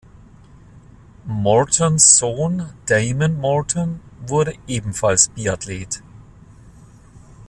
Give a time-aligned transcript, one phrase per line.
[1.27, 6.01] Mortons Sohn Damon Morton wurde ebenfalls Biathlet.